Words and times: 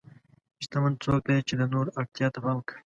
شتمن 0.63 0.93
څوک 1.03 1.21
دی 1.29 1.37
چې 1.47 1.53
د 1.59 1.61
نورو 1.73 1.89
اړتیا 1.99 2.27
ته 2.33 2.39
پام 2.43 2.57
کوي. 2.67 2.77